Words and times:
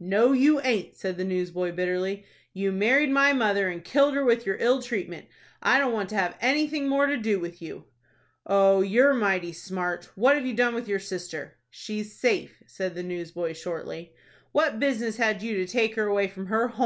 "No, 0.00 0.32
you 0.32 0.60
aint," 0.62 0.96
said 0.96 1.16
the 1.16 1.22
newsboy, 1.22 1.70
bitterly. 1.70 2.24
"You 2.52 2.72
married 2.72 3.08
my 3.12 3.32
mother, 3.32 3.68
and 3.68 3.84
killed 3.84 4.14
her 4.14 4.24
with 4.24 4.44
your 4.44 4.56
ill 4.58 4.82
treatment. 4.82 5.26
I 5.62 5.78
don't 5.78 5.92
want 5.92 6.08
to 6.08 6.16
have 6.16 6.36
anything 6.40 6.88
more 6.88 7.06
to 7.06 7.16
do 7.16 7.38
with 7.38 7.62
you." 7.62 7.84
"Oh, 8.44 8.80
you're 8.80 9.14
mighty 9.14 9.52
smart. 9.52 10.06
What 10.16 10.34
have 10.34 10.44
you 10.44 10.54
done 10.54 10.74
with 10.74 10.88
your 10.88 10.98
sister?" 10.98 11.58
"She's 11.70 12.18
safe," 12.18 12.64
said 12.66 12.96
the 12.96 13.04
newsboy, 13.04 13.52
shortly. 13.52 14.12
"What 14.50 14.80
business 14.80 15.18
had 15.18 15.40
you 15.40 15.54
to 15.58 15.68
take 15.72 15.94
her 15.94 16.08
away 16.08 16.26
from 16.26 16.46
her 16.46 16.66
home?" 16.66 16.84